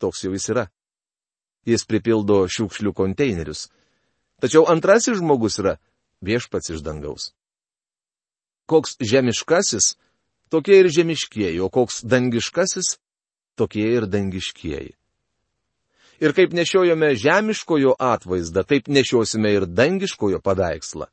Toks 0.00 0.24
jau 0.24 0.32
jis 0.32 0.48
yra. 0.54 0.68
Jis 1.68 1.84
pripildo 1.84 2.46
šiukšlių 2.48 2.94
konteinerius. 2.96 3.66
Tačiau 4.42 4.66
antrasis 4.66 5.20
žmogus 5.20 5.60
yra 5.62 5.76
viešpats 6.22 6.74
iš 6.74 6.82
dangaus 6.82 7.30
koks 8.72 8.96
žemiškasis, 9.00 9.96
tokie 10.48 10.80
ir 10.80 10.88
žemiškieji, 10.88 11.60
o 11.60 11.68
koks 11.68 12.02
dangiškasis, 12.08 12.96
tokie 13.58 13.84
ir 13.98 14.06
dangiškieji. 14.08 14.94
Ir 16.22 16.34
kaip 16.36 16.54
nešiojame 16.54 17.14
žemiškojo 17.18 17.96
atvaizdą, 17.98 18.62
taip 18.64 18.88
nešiosime 18.88 19.52
ir 19.56 19.66
dangiškojo 19.66 20.38
paveikslą. 20.40 21.08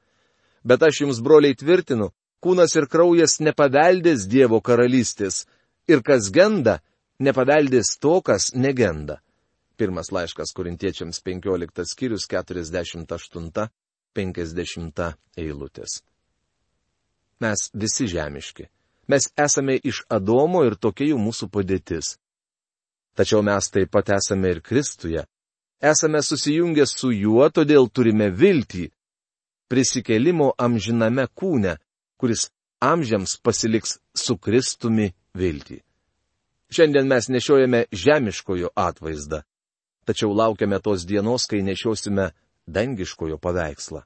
Bet 0.64 0.84
aš 0.86 1.02
jums, 1.02 1.22
broliai, 1.26 1.58
tvirtinu, 1.58 2.12
kūnas 2.44 2.76
ir 2.78 2.86
kraujas 2.92 3.40
nepaveldės 3.42 4.28
Dievo 4.30 4.62
karalystės, 4.62 5.48
ir 5.90 6.04
kas 6.06 6.30
genda, 6.32 6.80
nepaveldės 7.20 7.98
to, 7.98 8.20
kas 8.22 8.54
negenda. 8.54 9.18
Pirmas 9.80 10.12
laiškas 10.12 10.52
korintiečiams 10.56 11.22
15 11.24 11.86
skyrius 11.88 12.28
48-50 12.28 15.14
eilutės. 15.40 16.04
Mes 17.40 17.72
visi 17.74 18.08
žemiški. 18.12 18.68
Mes 19.08 19.24
esame 19.40 19.80
iš 19.84 20.04
Adomo 20.12 20.64
ir 20.68 20.76
tokia 20.76 21.08
jau 21.14 21.20
mūsų 21.24 21.50
padėtis. 21.50 22.18
Tačiau 23.16 23.42
mes 23.42 23.70
taip 23.72 23.92
pat 23.96 24.10
esame 24.20 24.50
ir 24.52 24.62
Kristuje. 24.62 25.24
Esame 25.80 26.22
susijungę 26.22 26.86
su 26.86 27.12
juo, 27.16 27.50
todėl 27.50 27.90
turime 27.90 28.30
viltį. 28.36 28.92
Prisikelimo 29.72 30.54
amžiname 30.60 31.28
kūne, 31.32 31.78
kuris 32.20 32.52
amžiams 32.84 33.40
pasiliks 33.44 34.00
su 34.16 34.38
Kristumi 34.38 35.12
viltį. 35.36 35.80
Šiandien 36.70 37.08
mes 37.10 37.30
nešiojame 37.34 37.86
žemiškojo 37.92 38.70
atvaizdą, 38.76 39.42
tačiau 40.10 40.34
laukiame 40.34 40.80
tos 40.82 41.06
dienos, 41.06 41.46
kai 41.46 41.62
nešiosime 41.62 42.32
dangiškojo 42.66 43.38
paveikslą. 43.38 44.02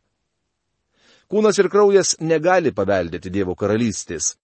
Kūnas 1.32 1.58
ir 1.62 1.70
kraujas 1.72 2.18
negali 2.20 2.74
paveldėti 2.76 3.32
Dievo 3.32 3.56
karalystės. 3.56 4.36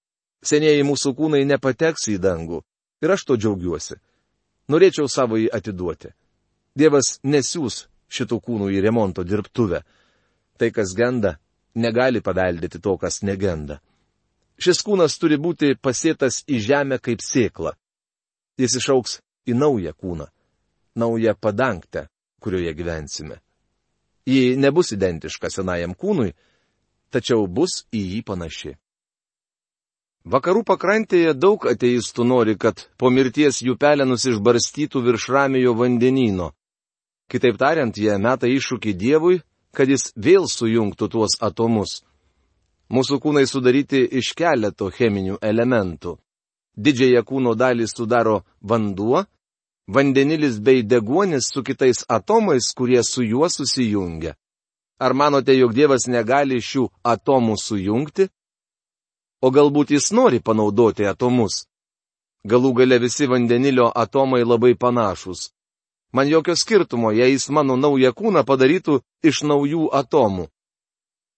Senieji 0.41 0.85
mūsų 0.87 1.11
kūnai 1.17 1.43
nepateks 1.45 2.07
į 2.13 2.15
dangų. 2.23 2.61
Ir 3.03 3.11
aš 3.11 3.25
to 3.27 3.35
džiaugiuosi. 3.35 3.99
Norėčiau 4.71 5.09
savo 5.11 5.37
jį 5.39 5.49
atiduoti. 5.53 6.13
Dievas 6.79 7.19
nesiūs 7.23 7.83
šitų 8.09 8.39
kūnų 8.45 8.71
į 8.71 8.81
remonto 8.85 9.25
dirbtuvę. 9.27 9.83
Tai, 10.59 10.71
kas 10.75 10.95
genda, 10.95 11.35
negali 11.75 12.23
paveldėti 12.23 12.79
to, 12.79 12.95
kas 12.97 13.21
negenda. 13.23 13.79
Šis 14.59 14.81
kūnas 14.83 15.19
turi 15.19 15.37
būti 15.39 15.75
pasėtas 15.75 16.43
į 16.47 16.59
žemę 16.63 16.99
kaip 17.03 17.23
sėkla. 17.23 17.75
Jis 18.59 18.75
išauks 18.79 19.19
į 19.47 19.55
naują 19.55 19.93
kūną, 19.95 20.27
naują 20.99 21.33
padangtę, 21.35 22.07
kurioje 22.39 22.73
gyvensime. 22.75 23.39
Ji 24.25 24.57
nebus 24.57 24.91
identiška 24.93 25.49
senajam 25.49 25.95
kūnui, 25.95 26.35
tačiau 27.09 27.47
bus 27.47 27.83
į 27.95 28.03
jį 28.11 28.21
panaši. 28.27 28.75
Vakarų 30.29 30.65
pakrantėje 30.67 31.33
daug 31.33 31.63
ateistų 31.71 32.25
nori, 32.27 32.53
kad 32.59 32.83
po 32.99 33.09
mirties 33.09 33.61
jų 33.65 33.77
pelenus 33.79 34.27
išbarstytų 34.29 35.01
virš 35.05 35.29
ramiojo 35.33 35.73
vandenino. 35.79 36.51
Kitaip 37.31 37.57
tariant, 37.57 37.97
jie 37.97 38.17
meta 38.19 38.49
iššūkį 38.49 38.93
Dievui, 38.93 39.39
kad 39.73 39.89
jis 39.89 40.11
vėl 40.17 40.45
sujungtų 40.49 41.09
tuos 41.09 41.37
atomus. 41.41 42.01
Mūsų 42.89 43.19
kūnai 43.21 43.45
sudaryti 43.47 44.01
iš 44.19 44.33
keleto 44.37 44.89
cheminių 44.89 45.37
elementų. 45.41 46.17
Didžiąją 46.75 47.21
kūno 47.25 47.53
dalį 47.55 47.85
sudaro 47.87 48.41
vanduo, 48.61 49.23
vandenilis 49.93 50.59
bei 50.59 50.83
deguonis 50.83 51.49
su 51.53 51.63
kitais 51.63 52.05
atomais, 52.07 52.73
kurie 52.77 53.03
su 53.03 53.23
juo 53.23 53.49
susijungia. 53.49 54.35
Ar 54.99 55.13
manote, 55.13 55.55
jog 55.57 55.73
Dievas 55.73 56.05
negali 56.07 56.59
šių 56.61 56.89
atomų 57.03 57.55
sujungti? 57.57 58.27
O 59.41 59.49
galbūt 59.55 59.93
jis 59.95 60.11
nori 60.11 60.41
panaudoti 60.43 61.07
atomus? 61.07 61.63
Galų 62.43 62.73
gale 62.73 62.99
visi 62.99 63.27
vandenilio 63.27 63.87
atomai 63.95 64.43
labai 64.43 64.75
panašus. 64.75 65.49
Man 66.11 66.27
jokio 66.27 66.55
skirtumo, 66.55 67.11
jei 67.11 67.31
jis 67.31 67.49
mano 67.49 67.77
naują 67.77 68.11
kūną 68.13 68.43
padarytų 68.45 68.99
iš 69.23 69.41
naujų 69.43 69.89
atomų. 69.93 70.49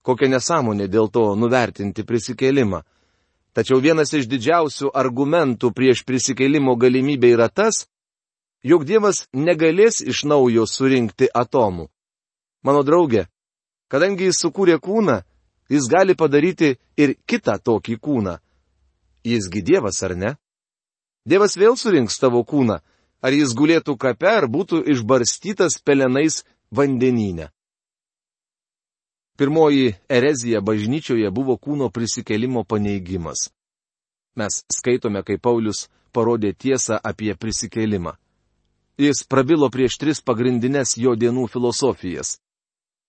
Kokia 0.02 0.28
nesąmonė 0.34 0.88
dėl 0.90 1.12
to 1.14 1.36
nuvertinti 1.36 2.04
prisikėlimą. 2.04 2.82
Tačiau 3.54 3.80
vienas 3.84 4.14
iš 4.16 4.26
didžiausių 4.32 4.92
argumentų 4.96 5.72
prieš 5.76 6.04
prisikėlimo 6.08 6.76
galimybę 6.80 7.30
yra 7.36 7.50
tas, 7.50 7.86
jog 8.64 8.86
Dievas 8.86 9.28
negalės 9.34 10.02
iš 10.02 10.24
naujo 10.30 10.66
surinkti 10.68 11.30
atomų. 11.34 11.88
Mano 12.64 12.84
draugė, 12.86 13.26
Kadangi 13.92 14.30
jis 14.30 14.40
sukūrė 14.40 14.78
kūną, 14.80 15.18
jis 15.70 15.88
gali 15.92 16.16
padaryti 16.16 16.78
ir 16.96 17.18
kitą 17.28 17.58
tokį 17.60 17.98
kūną. 18.00 18.38
Jisgi 19.28 19.62
Dievas 19.68 20.00
ar 20.08 20.16
ne? 20.16 20.32
Dievas 21.28 21.58
vėl 21.60 21.76
surinks 21.76 22.16
tavo 22.22 22.46
kūną, 22.48 22.80
ar 23.22 23.36
jis 23.36 23.52
gulėtų 23.58 23.98
kape, 24.00 24.30
ar 24.32 24.48
būtų 24.48 24.80
išbarstytas 24.96 25.82
pelenais 25.84 26.46
vandenyne. 26.72 27.50
Pirmoji 29.36 29.98
erezija 30.08 30.62
bažnyčioje 30.64 31.28
buvo 31.34 31.58
kūno 31.58 31.92
prisikelimo 31.92 32.64
paneigimas. 32.64 33.50
Mes 34.40 34.64
skaitome, 34.72 35.20
kaip 35.28 35.44
Paulius 35.44 35.90
parodė 36.16 36.54
tiesą 36.56 36.96
apie 37.04 37.36
prisikelimą. 37.36 38.16
Jis 38.98 39.24
prabilo 39.30 39.70
prieš 39.70 39.98
tris 39.98 40.22
pagrindinės 40.22 40.98
jo 40.98 41.16
dienų 41.16 41.48
filosofijas 41.52 42.38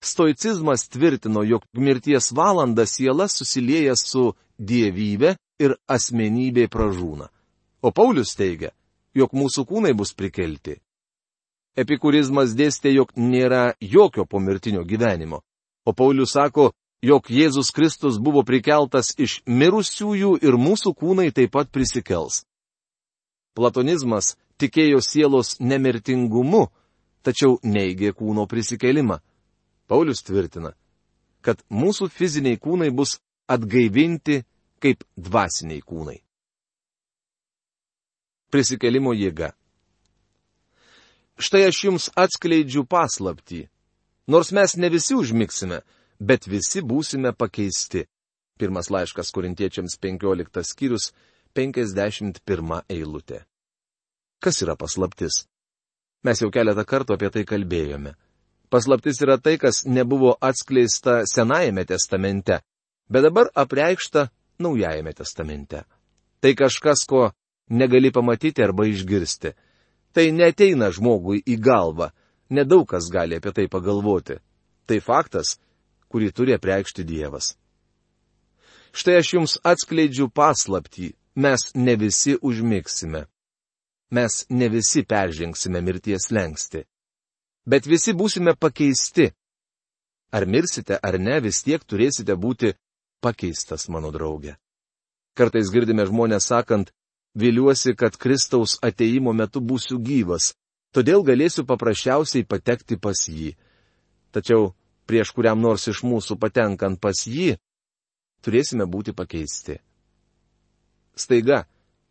Stoicizmas 0.04 0.88
tvirtino, 0.88 1.42
jog 1.42 1.62
mirties 1.72 2.32
valanda 2.32 2.86
siela 2.86 3.28
susilieja 3.28 3.94
su 3.96 4.32
dievybė 4.58 5.36
ir 5.62 5.76
asmenybė 5.86 6.66
pražūna. 6.66 7.28
O 7.82 7.92
Paulius 7.94 8.34
teigia, 8.34 8.72
jog 9.14 9.30
mūsų 9.30 9.62
kūnai 9.68 9.92
bus 9.94 10.10
prikelti. 10.18 10.80
Epikurizmas 11.78 12.56
dėstė, 12.58 12.90
jog 12.98 13.14
nėra 13.16 13.76
jokio 13.80 14.26
pomirtinio 14.26 14.82
gyvenimo. 14.82 15.40
O 15.86 15.94
Paulius 15.94 16.34
sako, 16.34 16.72
jog 17.02 17.30
Jėzus 17.30 17.70
Kristus 17.70 18.18
buvo 18.18 18.42
prikeltas 18.42 19.14
iš 19.18 19.38
mirusiųjų 19.46 20.34
ir 20.42 20.58
mūsų 20.58 20.96
kūnai 20.98 21.30
taip 21.30 21.54
pat 21.54 21.70
prisikels. 21.70 22.42
Platonizmas 23.54 24.34
tikėjo 24.60 25.00
sielos 25.04 25.56
nemirtingumu, 25.60 26.66
tačiau 27.22 27.58
neigė 27.62 28.12
kūno 28.16 28.46
prisikelimą. 28.50 29.20
Paulius 29.88 30.22
tvirtina, 30.24 30.72
kad 31.44 31.62
mūsų 31.70 32.08
fiziniai 32.10 32.58
kūnai 32.60 32.90
bus 32.94 33.18
atgaivinti 33.50 34.42
kaip 34.82 35.04
dvasiniai 35.16 35.82
kūnai. 35.84 36.18
Prisikelimo 38.52 39.14
jėga. 39.16 39.52
Štai 41.40 41.66
aš 41.70 41.78
jums 41.86 42.08
atskleidžiu 42.18 42.84
paslaptį. 42.84 43.66
Nors 44.28 44.52
mes 44.52 44.76
ne 44.76 44.90
visi 44.92 45.16
užmiksime, 45.18 45.80
bet 46.20 46.46
visi 46.46 46.82
būsime 46.84 47.32
pakeisti. 47.34 48.04
Pirmas 48.60 48.90
laiškas 48.92 49.32
korintiečiams 49.34 49.96
15 49.98 50.62
skyrius 50.68 51.10
51 51.56 52.84
eilutė. 52.88 53.42
Kas 54.42 54.58
yra 54.64 54.74
paslaptis? 54.74 55.44
Mes 56.26 56.40
jau 56.42 56.50
keletą 56.50 56.82
kartų 56.82 57.14
apie 57.14 57.30
tai 57.30 57.44
kalbėjome. 57.46 58.16
Paslaptis 58.72 59.20
yra 59.22 59.36
tai, 59.38 59.54
kas 59.62 59.84
nebuvo 59.86 60.32
atskleista 60.42 61.22
Senajame 61.30 61.84
testamente, 61.86 62.58
bet 63.06 63.26
dabar 63.28 63.50
apreikšta 63.54 64.30
Naujajame 64.62 65.12
testamente. 65.14 65.82
Tai 66.42 66.52
kažkas, 66.58 67.04
ko 67.08 67.30
negali 67.70 68.12
pamatyti 68.12 68.62
arba 68.62 68.86
išgirsti. 68.86 69.54
Tai 70.12 70.24
neteina 70.34 70.90
žmogui 70.92 71.42
į 71.46 71.56
galvą, 71.62 72.10
nedaug 72.50 72.86
kas 72.90 73.08
gali 73.10 73.38
apie 73.38 73.52
tai 73.54 73.66
pagalvoti. 73.70 74.38
Tai 74.86 74.98
faktas, 75.00 75.56
kurį 76.10 76.30
turi 76.36 76.54
apreikšti 76.58 77.06
Dievas. 77.06 77.54
Štai 78.92 79.20
aš 79.22 79.34
jums 79.34 79.54
atskleidžiu 79.64 80.28
paslaptį, 80.28 81.14
mes 81.34 81.70
ne 81.74 81.94
visi 81.96 82.36
užmiksime. 82.36 83.24
Mes 84.12 84.44
ne 84.50 84.68
visi 84.68 85.04
peržengsime 85.08 85.80
mirties 85.80 86.28
lengsti. 86.30 86.82
Bet 87.64 87.86
visi 87.88 88.12
būsime 88.12 88.52
pakeisti. 88.60 89.30
Ar 90.32 90.44
mirsite 90.46 90.98
ar 91.00 91.18
ne, 91.20 91.38
vis 91.40 91.62
tiek 91.64 91.84
turėsite 91.84 92.36
būti 92.36 92.74
pakeistas, 93.24 93.88
mano 93.88 94.10
draugė. 94.12 94.56
Kartais 95.36 95.70
girdime 95.72 96.04
žmonės 96.08 96.50
sakant, 96.52 96.92
viliuosi, 97.34 97.94
kad 97.96 98.18
Kristaus 98.20 98.76
ateimo 98.84 99.32
metu 99.32 99.62
būsiu 99.64 99.96
gyvas, 99.96 100.52
todėl 100.92 101.24
galėsiu 101.24 101.64
paprasčiausiai 101.68 102.44
patekti 102.44 102.98
pas 103.00 103.16
jį. 103.28 103.54
Tačiau 104.32 104.74
prieš 105.08 105.32
kuriam 105.36 105.60
nors 105.60 105.88
iš 105.88 106.02
mūsų 106.04 106.36
patenkant 106.40 107.00
pas 107.00 107.24
jį, 107.26 107.56
turėsime 108.44 108.84
būti 108.84 109.16
pakeisti. 109.16 109.78
Staiga, 111.16 111.64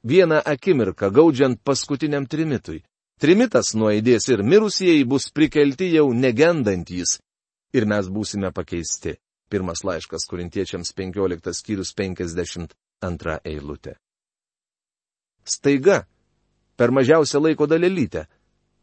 vieną 0.04 0.42
akimirką 0.46 1.10
gaudžiant 1.12 1.60
paskutiniam 1.64 2.26
trimitui, 2.28 2.82
trimitas 3.22 3.74
nuaidės 3.76 4.30
ir 4.34 4.44
mirusieji 4.44 5.06
bus 5.06 5.30
prikelti 5.32 5.92
jau 5.96 6.10
negendantys, 6.14 7.20
ir 7.74 7.86
mes 7.86 8.10
būsime 8.10 8.52
pakeisti. 8.52 9.18
Pirmas 9.52 9.84
laiškas 9.84 10.24
kurintiečiams 10.32 10.94
15 10.96 11.52
skyrius 11.52 11.92
52 11.92 13.40
eilutė. 13.44 13.98
Staiga, 15.44 16.06
per 16.80 16.94
mažiausią 16.96 17.42
laiko 17.44 17.68
dalelytę. 17.68 18.28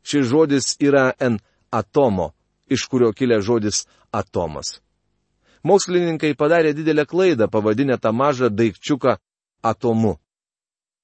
Šis 0.04 0.28
žodis 0.28 0.76
yra 0.80 1.14
en 1.20 1.38
atomo, 1.72 2.34
iš 2.68 2.84
kurio 2.90 3.14
kilė 3.16 3.40
žodis 3.40 3.86
atomas. 4.12 4.78
Mokslininkai 5.64 6.34
padarė 6.38 6.74
didelę 6.76 7.06
klaidą 7.08 7.48
pavadinę 7.48 7.96
tą 7.98 8.12
mažą 8.12 8.48
daikčiuką 8.52 9.16
atomu. 9.62 10.18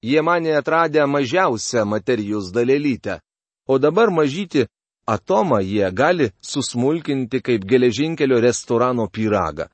Jie 0.05 0.21
mane 0.21 0.57
atradę 0.57 1.07
mažiausią 1.07 1.85
materijos 1.85 2.51
dalelytę, 2.51 3.19
o 3.67 3.79
dabar 3.79 4.11
mažyti 4.11 4.61
atomą 5.05 5.59
jie 5.59 5.91
gali 5.91 6.27
susmulkinti 6.41 7.41
kaip 7.41 7.65
geležinkelio 7.71 8.37
restorano 8.47 9.07
pyragą. 9.15 9.65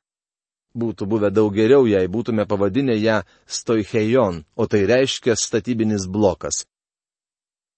Būtų 0.82 1.04
buvę 1.12 1.30
daug 1.36 1.52
geriau, 1.52 1.84
jei 1.84 2.08
būtume 2.08 2.46
pavadinę 2.48 2.96
ją 2.96 3.18
stoichejon, 3.46 4.44
o 4.56 4.68
tai 4.72 4.86
reiškia 4.88 5.36
statybinis 5.36 6.08
blokas. 6.08 6.64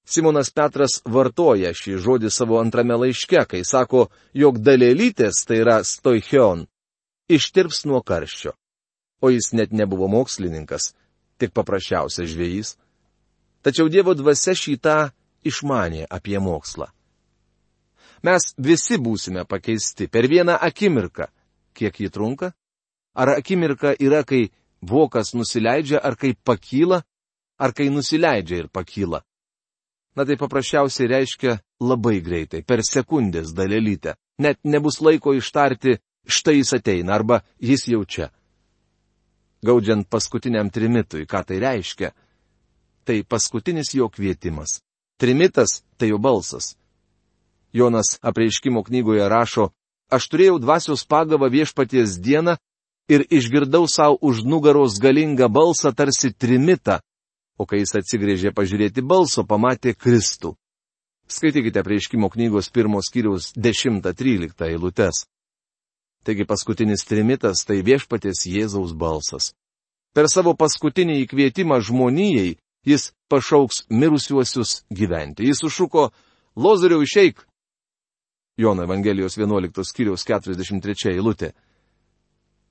Simonas 0.06 0.52
Petras 0.54 1.00
vartoja 1.06 1.72
šį 1.74 1.98
žodį 2.06 2.30
savo 2.30 2.60
antrame 2.62 2.94
laiške, 3.02 3.46
kai 3.50 3.64
sako, 3.66 4.10
jog 4.34 4.60
dalelytės, 4.60 5.46
tai 5.48 5.64
yra 5.64 5.80
stoichion, 5.84 6.68
ištirps 7.30 7.86
nuo 7.90 8.04
karščio. 8.06 8.54
O 9.24 9.32
jis 9.32 9.54
net 9.58 9.72
nebuvo 9.72 10.10
mokslininkas, 10.12 10.92
tik 11.38 11.54
paprasčiausias 11.54 12.30
žvėjys. 12.32 12.76
Tačiau 13.64 13.88
Dievo 13.90 14.14
dvasia 14.18 14.56
šitą 14.58 14.98
išmanė 15.48 16.08
apie 16.10 16.40
mokslą. 16.40 16.90
Mes 18.24 18.54
visi 18.58 18.98
būsime 18.98 19.44
pakeisti 19.46 20.08
per 20.08 20.28
vieną 20.32 20.56
akimirką. 20.68 21.28
Kiek 21.76 22.00
jį 22.00 22.10
trunka? 22.14 22.54
Ar 23.14 23.36
akimirka 23.36 23.94
yra, 24.00 24.24
kai 24.24 24.50
vokas 24.82 25.34
nusileidžia, 25.36 26.00
ar 26.00 26.16
kai 26.16 26.34
pakyla, 26.34 27.04
ar 27.60 27.74
kai 27.76 27.90
nusileidžia 27.90 28.64
ir 28.64 28.70
pakyla? 28.72 29.22
Na 30.16 30.26
tai 30.26 30.38
paprasčiausiai 30.38 31.10
reiškia 31.10 31.58
labai 31.82 32.22
greitai, 32.22 32.62
per 32.62 32.84
sekundės 32.86 33.52
dalelytę. 33.58 34.16
Net 34.40 34.60
nebus 34.64 35.02
laiko 35.02 35.34
ištarti, 35.34 35.98
štai 36.26 36.60
jis 36.62 36.74
ateina 36.78 37.16
arba 37.18 37.42
jis 37.60 37.88
jau 37.90 38.04
čia. 38.06 38.30
Gaudžiant 39.64 40.08
paskutiniam 40.10 40.70
trimitui, 40.70 41.26
ką 41.26 41.44
tai 41.48 41.60
reiškia? 41.64 42.12
Tai 43.08 43.18
paskutinis 43.24 43.94
jo 43.96 44.10
kvietimas. 44.12 44.82
Trimitas 45.20 45.84
tai 45.98 46.12
jo 46.12 46.18
balsas. 46.20 46.76
Jonas 47.74 48.20
apreiškimo 48.22 48.84
knygoje 48.84 49.30
rašo, 49.30 49.70
aš 50.12 50.28
turėjau 50.30 50.60
dvasios 50.62 51.06
pagavą 51.10 51.50
viešpaties 51.50 52.20
dieną 52.22 52.58
ir 53.10 53.26
išgirdau 53.30 53.88
savo 53.88 54.20
už 54.22 54.44
nugaros 54.44 55.00
galingą 55.00 55.50
balsą 55.50 55.94
tarsi 55.96 56.34
trimitą, 56.34 57.00
o 57.58 57.66
kai 57.66 57.82
jis 57.82 57.96
atsigrėžė 58.00 58.54
pažiūrėti 58.54 59.02
balso, 59.02 59.44
pamatė 59.48 59.96
Kristų. 59.96 60.54
Skaitykite 61.28 61.84
prieškimo 61.84 62.30
knygos 62.30 62.70
pirmos 62.70 63.08
skyriaus 63.10 63.54
10-13 63.56 64.68
eilutes. 64.68 65.24
Taigi 66.24 66.46
paskutinis 66.48 67.04
trimitas 67.08 67.66
tai 67.68 67.82
viešpatės 67.84 68.46
Jėzaus 68.48 68.94
balsas. 68.96 69.52
Per 70.14 70.30
savo 70.32 70.54
paskutinį 70.56 71.24
įkvietimą 71.24 71.82
žmonijai 71.84 72.56
jis 72.86 73.12
pašauks 73.32 73.86
mirusiuosius 73.90 74.84
gyventi. 74.94 75.48
Jis 75.50 75.64
sušuko, 75.64 76.12
Lozoriau 76.56 77.02
išeik. 77.02 77.42
Jono 78.58 78.84
Evangelijos 78.84 79.38
11 79.38 79.84
skyriaus 79.84 80.24
43 80.28 81.10
eilutė. 81.16 81.54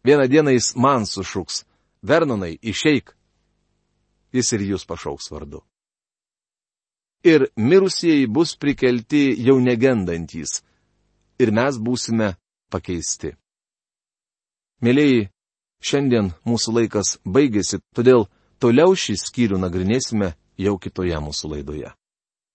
Vieną 0.06 0.28
dieną 0.30 0.54
jis 0.54 0.72
man 0.76 1.06
sušuks, 1.06 1.64
Vernonai, 2.02 2.56
išeik 2.62 3.12
jis 4.32 4.52
ir 4.56 4.64
jūs 4.72 4.86
pašauks 4.88 5.30
vardu. 5.30 5.62
Ir 7.22 7.46
mirusieji 7.56 8.26
bus 8.26 8.56
prikelti 8.58 9.36
jau 9.46 9.58
negendantys, 9.62 10.62
ir 11.38 11.52
mes 11.54 11.78
būsime 11.78 12.34
pakeisti. 12.72 13.36
Mėlyjei, 14.82 15.28
šiandien 15.78 16.32
mūsų 16.42 16.72
laikas 16.74 17.16
baigėsi, 17.22 17.78
todėl 17.94 18.26
toliau 18.58 18.96
šį 18.98 19.14
skyrių 19.20 19.60
nagrinėsime 19.62 20.32
jau 20.58 20.78
kitoje 20.78 21.18
mūsų 21.22 21.52
laidoje. 21.54 21.92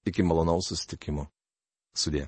Iki 0.07 0.25
malonaus 0.27 0.67
sustikimo. 0.71 1.29
Sudė. 1.95 2.27